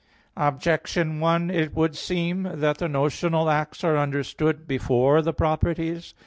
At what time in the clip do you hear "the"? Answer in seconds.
2.79-2.87, 5.21-5.31